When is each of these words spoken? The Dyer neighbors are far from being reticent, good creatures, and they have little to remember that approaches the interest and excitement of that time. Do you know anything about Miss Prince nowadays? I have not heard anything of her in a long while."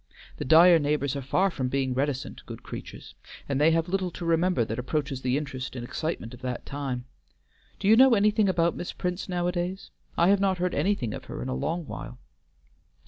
The 0.37 0.45
Dyer 0.45 0.79
neighbors 0.79 1.15
are 1.15 1.21
far 1.21 1.51
from 1.51 1.67
being 1.67 1.93
reticent, 1.93 2.43
good 2.47 2.63
creatures, 2.63 3.13
and 3.47 3.61
they 3.61 3.69
have 3.69 3.87
little 3.87 4.09
to 4.09 4.25
remember 4.25 4.65
that 4.65 4.79
approaches 4.79 5.21
the 5.21 5.37
interest 5.37 5.75
and 5.75 5.85
excitement 5.85 6.33
of 6.33 6.41
that 6.41 6.65
time. 6.65 7.05
Do 7.77 7.87
you 7.87 7.95
know 7.95 8.15
anything 8.15 8.49
about 8.49 8.75
Miss 8.75 8.93
Prince 8.93 9.29
nowadays? 9.29 9.91
I 10.17 10.29
have 10.29 10.39
not 10.39 10.57
heard 10.57 10.73
anything 10.73 11.13
of 11.13 11.25
her 11.25 11.43
in 11.43 11.49
a 11.49 11.53
long 11.53 11.85
while." 11.85 12.17